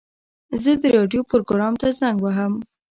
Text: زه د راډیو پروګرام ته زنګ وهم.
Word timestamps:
زه 0.63 0.71
د 0.81 0.83
راډیو 0.95 1.21
پروګرام 1.29 1.73
ته 1.81 1.87
زنګ 1.99 2.17
وهم. 2.21 2.53